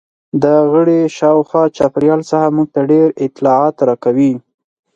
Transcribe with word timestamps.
دا 0.43 0.55
غړي 0.73 0.99
شاوخوا 1.17 1.63
چاپیریال 1.77 2.21
څخه 2.29 2.47
موږ 2.55 2.67
ته 2.73 2.81
ډېر 2.91 3.07
اطلاعات 3.25 3.75
راکوي. 3.87 4.33